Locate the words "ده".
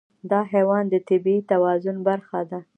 2.49-2.59